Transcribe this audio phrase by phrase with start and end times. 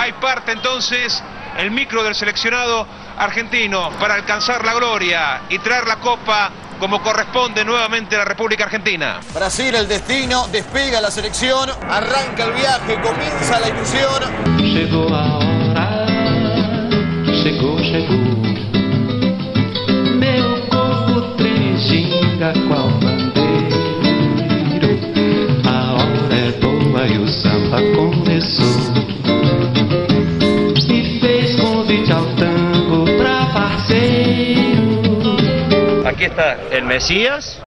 [0.00, 1.22] Hay parte entonces
[1.58, 2.86] el micro del seleccionado
[3.18, 8.64] argentino para alcanzar la gloria y traer la copa como corresponde nuevamente a la República
[8.64, 9.20] Argentina.
[9.34, 14.22] Brasil, el destino, despega la selección, arranca el viaje, comienza la ilusión.
[14.72, 16.06] Chegou a hora,
[17.42, 18.40] chegou, chegou.
[20.14, 24.88] Meu corpo treme, ginga qual bandeiro.
[25.68, 28.29] A hora é boa e o samba.
[36.20, 37.62] Aquí está el Mesías.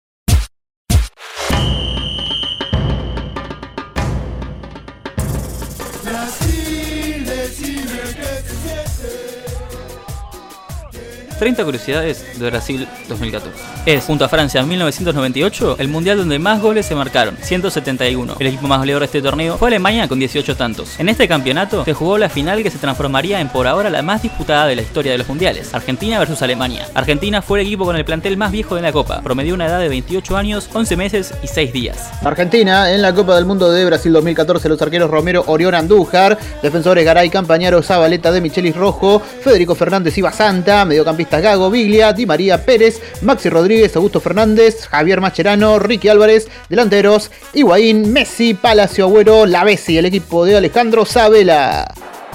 [11.40, 13.58] ...30 curiosidades de Brasil 2014.
[13.86, 18.36] Es, junto a Francia en 1998, el mundial donde más goles se marcaron, 171.
[18.40, 21.00] El equipo más goleador de este torneo fue Alemania con 18 tantos.
[21.00, 24.22] En este campeonato se jugó la final que se transformaría en por ahora la más
[24.22, 26.88] disputada de la historia de los mundiales, Argentina versus Alemania.
[26.94, 29.80] Argentina fue el equipo con el plantel más viejo de la Copa, promedió una edad
[29.80, 32.12] de 28 años, 11 meses y 6 días.
[32.24, 37.06] Argentina en la Copa del Mundo de Brasil 2014, los arqueros Romero, Orión Andújar, defensores
[37.06, 42.66] Garay, Campañaro, Zabaleta, de Michelis Rojo, Federico Fernández, Iba Santa, mediocampistas Gago, Biglia, Di María
[42.66, 49.64] Pérez, Maxi Rodríguez, Augusto Fernández, Javier Macherano, Ricky Álvarez, delanteros, Higuaín, Messi, Palacio Agüero, La
[49.64, 51.94] Bessi, el equipo de Alejandro Sabela.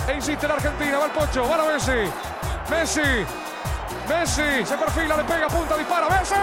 [0.08, 2.10] E insiste la Argentina, va el Pocho, va la Messi.
[2.70, 3.00] Messi.
[4.08, 6.34] Messi, se perfila, le pega, punta, dispara, Messi.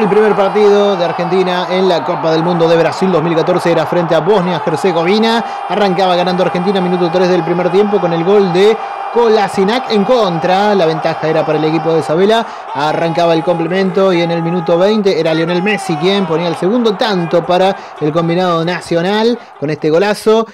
[0.00, 4.14] El primer partido de Argentina en la Copa del Mundo de Brasil 2014 era frente
[4.14, 5.44] a Bosnia-Herzegovina.
[5.68, 8.74] Arrancaba ganando Argentina minuto 3 del primer tiempo con el gol de
[9.12, 10.74] Kolasinac en contra.
[10.74, 12.46] La ventaja era para el equipo de Isabela.
[12.74, 16.96] Arrancaba el complemento y en el minuto 20 era Lionel Messi quien ponía el segundo
[16.96, 20.46] tanto para el combinado nacional con este golazo.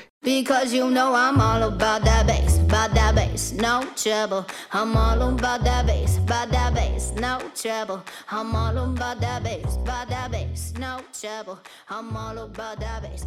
[2.66, 4.46] Bass, no trouble.
[4.72, 8.02] I'm all bass, no trouble.
[8.30, 11.58] I'm all bass, no trouble.
[11.88, 13.26] I'm all bass.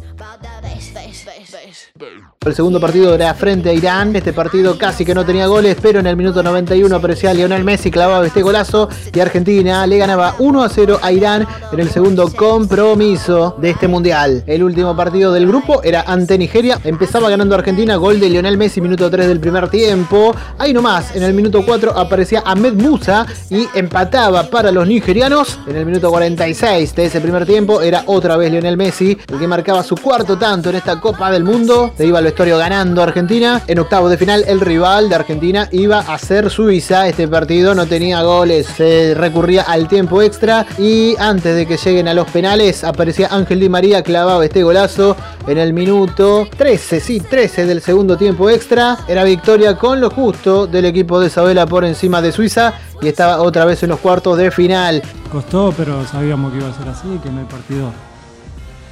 [2.44, 4.14] El segundo partido era frente a Irán.
[4.14, 7.90] Este partido casi que no tenía goles, pero en el minuto 91 aparecía Lionel Messi,
[7.90, 12.32] clavaba este golazo y Argentina le ganaba 1 a 0 a Irán en el segundo
[12.32, 14.44] compromiso de este mundial.
[14.46, 16.78] El último partido del grupo era ante Nigeria.
[16.84, 20.34] Empezaba ganando Argentina, gol de Lionel Messi, minuto 3 del primer tiempo.
[20.58, 25.58] Ahí nomás, en el minuto 4 aparecía Ahmed Musa y empataba para los nigerianos.
[25.66, 29.46] En el minuto 46 de ese primer tiempo era otra vez Lionel Messi, el que
[29.46, 31.92] marcaba su cuarto tanto en esta Copa del Mundo.
[31.96, 33.62] Se iba al vestuario ganando Argentina.
[33.66, 37.06] En octavos de final, el rival de Argentina iba a ser Suiza.
[37.06, 40.66] Este partido no tenía goles, se recurría al tiempo extra.
[40.76, 45.16] Y antes de que lleguen a los penales, aparecía Ángel Di María, clavaba este golazo
[45.46, 48.98] en el minuto 13, sí, 13 del segundo tiempo extra.
[49.08, 53.40] Era victoria con lo justo del equipo de Isabela por encima de Suiza y estaba
[53.42, 55.02] otra vez en los cuartos de final.
[55.30, 57.92] Costó, pero sabíamos que iba a ser así, que no hay partido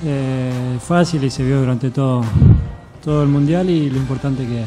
[0.04, 2.22] eh, fácil y se vio durante todo,
[3.04, 4.64] todo el mundial y lo importante que,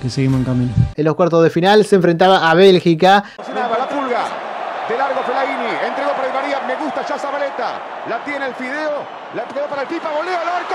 [0.00, 0.72] que seguimos en camino.
[0.94, 3.24] En los cuartos de final se enfrentaba a Bélgica.
[3.38, 4.24] La pulga.
[4.88, 5.70] De largo Fellaini.
[5.86, 6.60] Entregó para María.
[6.66, 7.80] Me gusta ya Zabaleta.
[8.08, 9.06] La tiene el Fideo.
[9.34, 10.10] La quedó para el Pipa.
[10.10, 10.74] Voleo al arco.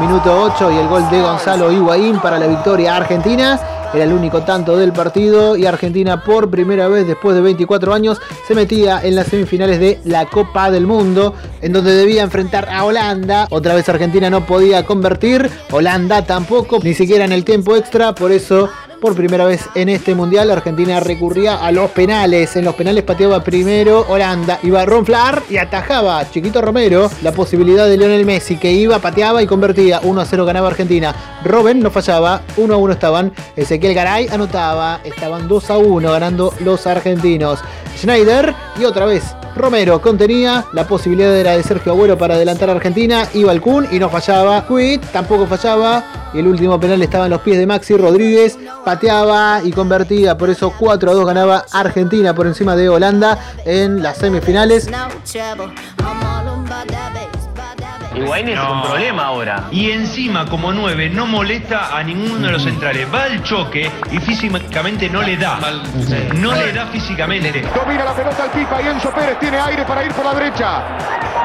[0.00, 3.58] Minuto 8 y el gol de Gonzalo Higuaín para la victoria argentina.
[3.94, 8.20] Era el único tanto del partido y Argentina por primera vez después de 24 años
[8.46, 12.84] se metía en las semifinales de la Copa del Mundo en donde debía enfrentar a
[12.84, 13.46] Holanda.
[13.48, 18.32] Otra vez Argentina no podía convertir, Holanda tampoco, ni siquiera en el tiempo extra, por
[18.32, 18.68] eso
[19.00, 22.56] por primera vez en este mundial, Argentina recurría a los penales.
[22.56, 24.58] En los penales pateaba primero Holanda.
[24.62, 29.42] Iba a ronflar y atajaba Chiquito Romero la posibilidad de Lionel Messi, que iba, pateaba
[29.42, 30.00] y convertía.
[30.02, 31.14] 1 a 0 ganaba Argentina.
[31.44, 32.42] Robben no fallaba.
[32.56, 33.32] 1 a 1 estaban.
[33.56, 35.00] Ezequiel Garay anotaba.
[35.04, 37.60] Estaban 2 a 1 ganando los argentinos.
[37.96, 42.72] Schneider y otra vez Romero contenía, la posibilidad era de Sergio Agüero para adelantar a
[42.72, 44.66] Argentina, iba al Kun y no fallaba.
[44.66, 46.30] Quit tampoco fallaba.
[46.34, 50.50] Y el último penal estaba en los pies de Maxi Rodríguez, pateaba y convertía, por
[50.50, 54.88] eso 4 a 2 ganaba Argentina por encima de Holanda en las semifinales.
[58.16, 59.64] Higuaín es un problema ahora.
[59.70, 63.06] Y encima, como 9, no molesta a ninguno de los centrales.
[63.12, 65.58] Va al choque y físicamente no le da.
[66.34, 67.62] No le da físicamente.
[67.74, 70.82] Domina la pelota el Pipa y Enzo Pérez tiene aire para ir por la derecha.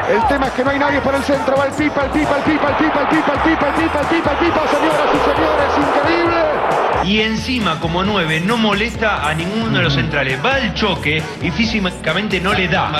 [0.09, 1.57] El tema es que no hay nadie por el centro.
[1.57, 3.99] Va el Pipa, el Pipa, el Pipa, el Pipa, el Pipa, el Pipa, el Pipa,
[3.99, 4.61] el Pipa, el Pipa.
[4.71, 6.60] Señoras y señores, increíble.
[7.03, 10.37] Y encima, como 9, no molesta a ninguno de los centrales.
[10.43, 12.91] Va al choque y físicamente no le da.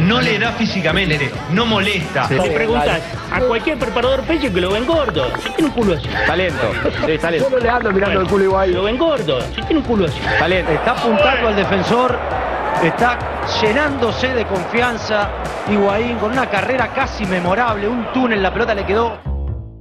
[0.00, 1.30] No le da físicamente.
[1.50, 2.28] No molesta.
[2.30, 3.00] Le preguntas
[3.30, 5.30] a cualquier preparador pecho que lo ven gordo.
[5.42, 6.08] Si tiene un culo así.
[6.26, 6.72] Talento.
[7.06, 7.50] Sí, talento.
[7.50, 8.72] Yo no le ando mirando el culo igual.
[8.72, 9.40] Lo ven gordo.
[9.54, 10.18] Si tiene un culo así.
[10.38, 10.72] Talento.
[10.72, 12.18] Está apuntando al defensor.
[12.82, 13.18] Está
[13.60, 15.28] llenándose de confianza.
[15.70, 17.86] Higuaín con una carrera casi memorable.
[17.86, 19.18] Un túnel, la pelota le quedó.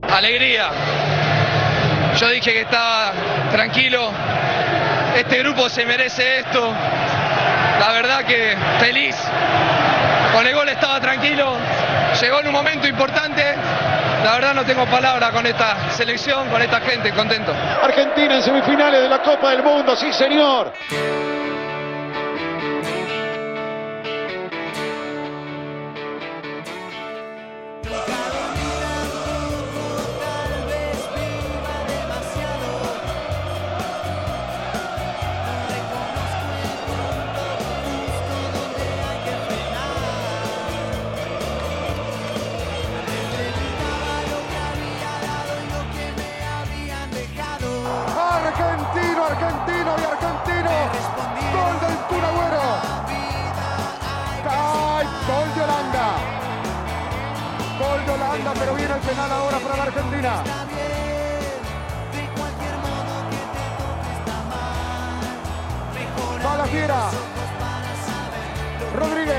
[0.01, 0.71] Alegría.
[2.19, 3.11] Yo dije que estaba
[3.51, 4.09] tranquilo.
[5.15, 6.73] Este grupo se merece esto.
[7.79, 9.17] La verdad que feliz.
[10.33, 11.57] Con el gol estaba tranquilo.
[12.21, 13.43] Llegó en un momento importante.
[14.23, 17.11] La verdad no tengo palabras con esta selección, con esta gente.
[17.11, 17.53] Contento.
[17.83, 20.73] Argentina en semifinales de la Copa del Mundo, sí señor.
[66.65, 67.11] La fiera.
[68.95, 69.34] Rodríguez.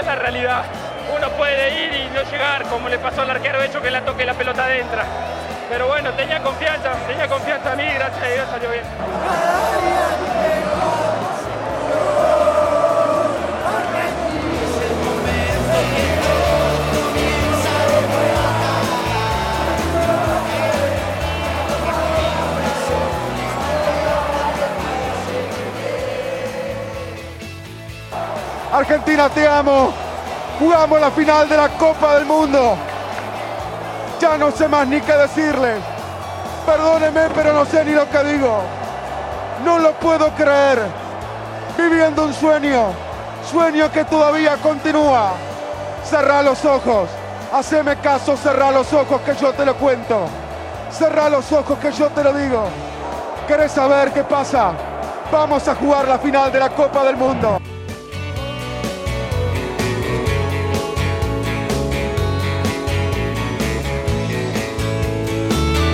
[0.00, 0.64] Es la realidad.
[1.14, 4.24] Uno puede ir y no llegar, como le pasó al arquero hecho que la toque
[4.24, 5.02] la pelota adentro.
[5.68, 8.84] Pero bueno, tenía confianza, tenía confianza a mí, gracias a Dios salió bien.
[29.28, 29.92] Te amo.
[30.58, 32.74] Jugamos la final de la Copa del Mundo.
[34.18, 35.82] Ya no sé más ni qué decirles.
[36.64, 38.62] Perdóneme, pero no sé ni lo que digo.
[39.62, 40.80] No lo puedo creer.
[41.76, 42.92] Viviendo un sueño.
[43.50, 45.32] Sueño que todavía continúa.
[46.02, 47.10] Cerrá los ojos.
[47.52, 50.28] Haceme caso, cerrá los ojos que yo te lo cuento.
[50.90, 52.64] Cerrá los ojos que yo te lo digo.
[53.46, 54.72] ¿Querés saber qué pasa?
[55.30, 57.60] Vamos a jugar la final de la Copa del Mundo.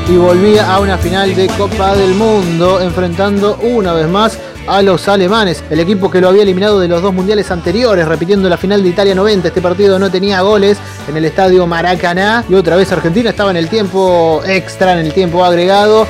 [0.08, 5.08] Y volvía a una final de Copa del Mundo, enfrentando una vez más a los
[5.08, 8.82] alemanes, el equipo que lo había eliminado de los dos mundiales anteriores, repitiendo la final
[8.82, 9.48] de Italia 90.
[9.48, 13.56] Este partido no tenía goles en el estadio Maracaná y otra vez Argentina estaba en
[13.56, 16.06] el tiempo extra, en el tiempo agregado.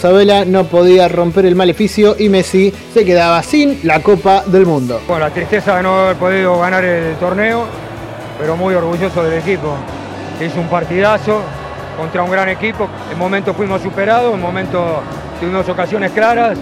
[0.00, 4.98] Sabela no podía romper el maleficio y Messi se quedaba sin la Copa del Mundo.
[5.06, 7.66] Bueno, la tristeza de no haber podido ganar el torneo,
[8.38, 9.74] pero muy orgulloso del equipo.
[10.40, 11.42] Hizo un partidazo
[11.98, 12.88] contra un gran equipo.
[13.12, 14.82] En momentos fuimos superados, en momentos
[15.38, 16.56] tuvimos ocasiones claras.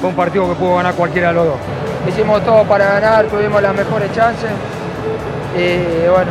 [0.00, 1.56] Fue un partido que pudo ganar cualquiera de los dos.
[2.08, 4.50] Hicimos todo para ganar, tuvimos las mejores chances.
[5.58, 6.30] Y bueno,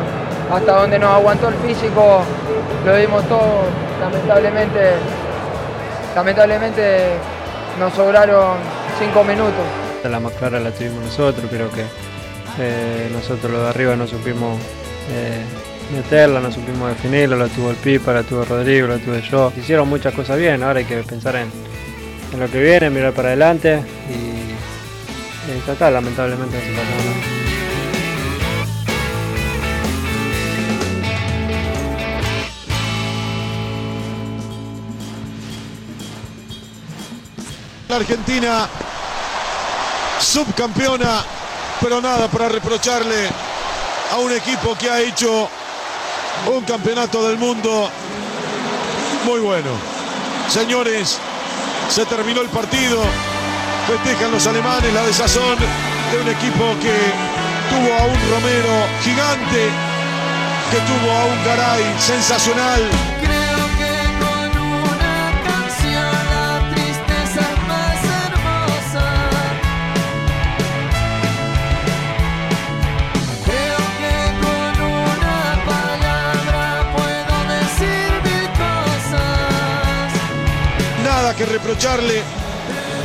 [0.50, 2.22] hasta donde nos aguantó el físico,
[2.86, 3.64] lo dimos todo.
[4.00, 4.80] Lamentablemente,
[6.16, 7.16] lamentablemente
[7.80, 8.58] nos sobraron
[9.00, 9.66] cinco minutos.
[10.10, 11.86] La más clara la tuvimos nosotros, creo que
[12.60, 14.60] eh, nosotros los de arriba no supimos
[15.10, 15.44] eh,
[15.96, 19.52] meterla, no supimos definirla, la tuvo el Pipa, la tuvo Rodrigo, la tuve yo.
[19.56, 21.50] Hicieron muchas cosas bien, ahora hay que pensar en,
[22.38, 27.43] lo que viene, mirar para adelante y, y tratar, lamentablemente no se pasó nada.
[37.96, 38.68] Argentina
[40.20, 41.24] subcampeona,
[41.82, 43.30] pero nada para reprocharle
[44.12, 45.50] a un equipo que ha hecho
[46.48, 47.90] un campeonato del mundo
[49.26, 49.70] muy bueno.
[50.50, 51.18] Señores,
[51.90, 53.02] se terminó el partido.
[53.88, 55.58] Festejan los alemanes la desazón
[56.12, 56.96] de un equipo que
[57.70, 59.70] tuvo a un Romero gigante,
[60.72, 63.43] que tuvo a un Garay sensacional.
[81.34, 82.22] Nada que reprocharle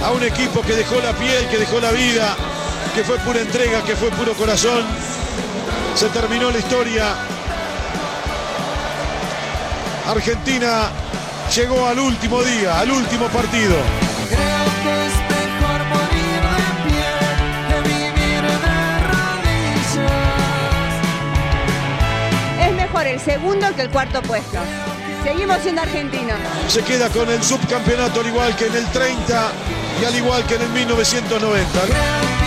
[0.04, 2.37] a un equipo que dejó la piel, que dejó la vida,
[2.94, 4.85] que fue pura entrega, que fue puro corazón.
[5.94, 7.14] Se terminó la historia.
[10.06, 10.90] Argentina
[11.54, 13.76] llegó al último día, al último partido.
[14.28, 17.11] Creo que es mejor morir de pie
[17.68, 20.18] que vivir de rodillas.
[22.68, 24.58] Es mejor el segundo que el cuarto puesto.
[25.28, 26.38] Seguimos siendo argentinos.
[26.68, 29.52] Se queda con el subcampeonato al igual que en el 30
[30.00, 32.38] y al igual que en el 1990.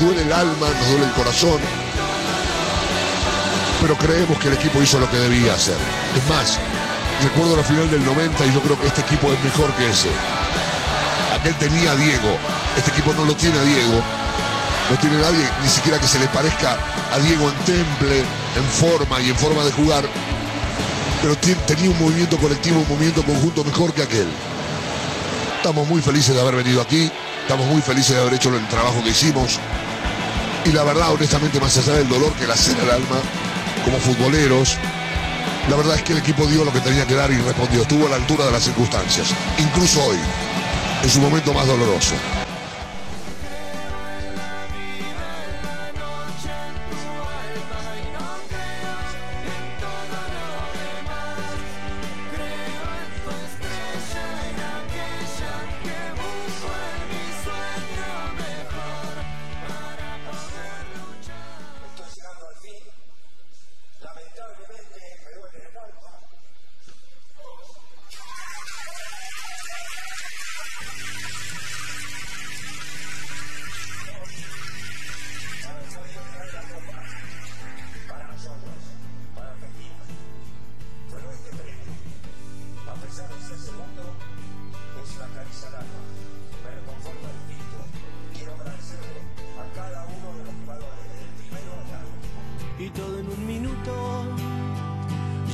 [0.00, 1.58] Duele el alma, nos duele el corazón,
[3.80, 5.76] pero creemos que el equipo hizo lo que debía hacer.
[6.14, 6.58] Es más,
[7.22, 10.10] recuerdo la final del 90 y yo creo que este equipo es mejor que ese.
[11.38, 12.36] Aquel tenía a Diego,
[12.76, 14.02] este equipo no lo tiene a Diego,
[14.90, 16.76] no tiene nadie ni siquiera que se le parezca
[17.12, 20.04] a Diego en temple, en forma y en forma de jugar,
[21.22, 21.36] pero
[21.66, 24.28] tenía un movimiento colectivo, un movimiento conjunto mejor que aquel.
[25.56, 27.10] Estamos muy felices de haber venido aquí,
[27.42, 29.58] estamos muy felices de haber hecho el trabajo que hicimos.
[30.66, 33.20] Y la verdad, honestamente, más allá del dolor que la cena al alma,
[33.84, 34.76] como futboleros,
[35.70, 37.82] la verdad es que el equipo dio lo que tenía que dar y respondió.
[37.82, 40.18] Estuvo a la altura de las circunstancias, incluso hoy,
[41.04, 42.14] en su momento más doloroso.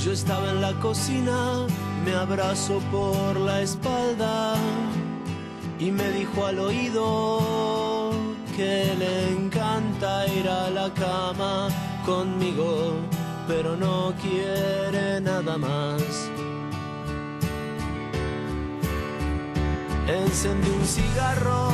[0.04, 1.64] Yo estaba en la cocina,
[2.04, 4.54] me abrazó por la espalda
[5.78, 8.10] y me dijo al oído
[8.56, 11.68] que le encanta ir a la cama
[12.04, 12.94] conmigo,
[13.46, 16.02] pero no quiere nada más.
[20.08, 21.70] Encendí un cigarro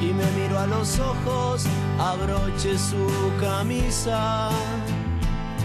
[0.00, 1.66] y me miró a los ojos,
[1.98, 3.06] abroché su
[3.38, 4.48] camisa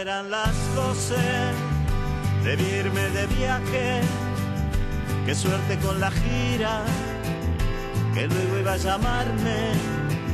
[0.00, 1.16] Eran las doce,
[2.44, 4.02] debí irme de viaje.
[5.24, 6.82] Qué suerte con la gira,
[8.12, 9.72] que luego iba a llamarme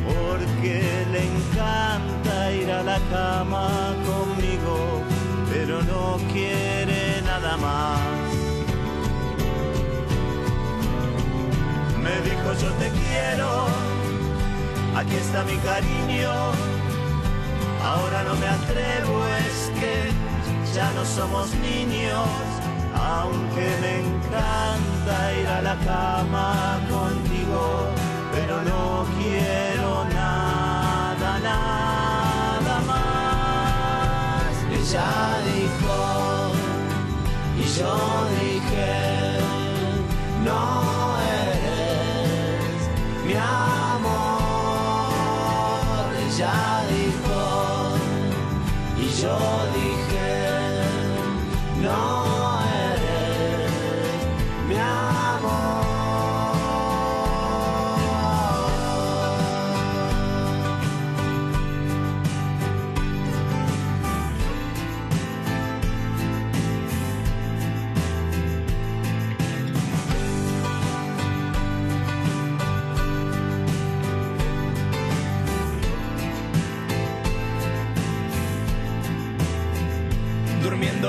[0.04, 5.02] porque le encanta ir a la cama conmigo,
[5.52, 8.00] pero no quiere nada más.
[12.02, 13.66] Me dijo yo te quiero,
[14.96, 16.32] aquí está mi cariño,
[17.84, 20.12] ahora no me atrevo, es que
[20.74, 22.28] ya no somos niños,
[22.94, 27.62] aunque me encanta ir a la cama contigo,
[28.32, 34.52] pero no quiero nada, nada más.
[34.78, 35.10] Ella
[35.52, 35.96] dijo,
[37.58, 37.94] y yo
[38.40, 38.92] dije,
[40.44, 40.62] no
[41.44, 42.78] eres
[43.26, 44.22] mi amor.
[46.26, 46.56] Ella
[46.90, 47.40] dijo,
[49.20, 49.38] yo
[49.74, 50.32] dije,
[51.82, 52.21] no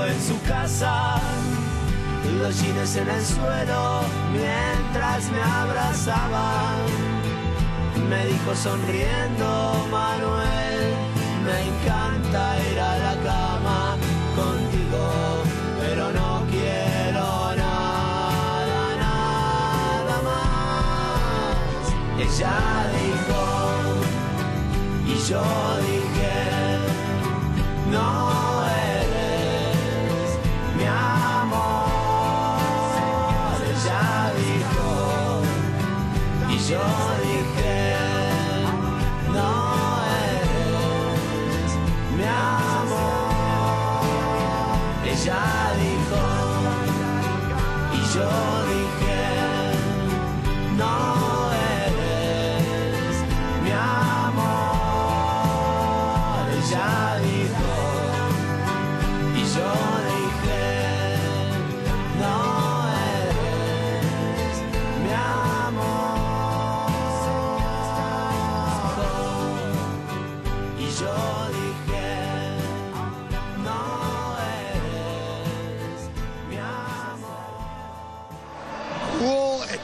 [0.07, 1.15] en su casa,
[2.39, 6.77] los jeans en el suelo mientras me abrazaban.
[8.10, 10.93] Me dijo sonriendo, Manuel,
[11.45, 13.98] me encanta ir a la cama
[14.36, 15.43] contigo,
[15.79, 21.86] pero no quiero nada, nada más.
[22.19, 22.57] Ella
[23.00, 23.41] dijo,
[25.07, 25.43] y yo
[25.88, 26.38] dije,
[27.91, 28.52] no
[36.74, 36.88] yo
[37.24, 37.77] dije,
[39.36, 39.51] no
[40.32, 41.72] eres
[42.18, 44.03] mi amor.
[45.12, 45.46] Ella
[45.84, 46.24] dijo,
[47.98, 48.32] y yo
[48.72, 49.22] dije,
[50.82, 50.98] no
[51.82, 53.13] eres
[53.63, 54.74] mi amor.
[56.58, 56.92] Ella
[57.27, 57.74] dijo,
[59.36, 59.70] y yo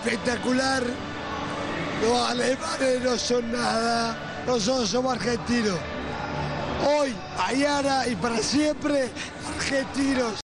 [0.10, 0.84] espectacular.
[2.02, 4.44] Los alemanes no son nada.
[4.48, 5.78] Nosotros somos argentinos.
[6.88, 9.10] Hoy, mañana y para siempre,
[9.56, 10.34] argentinos.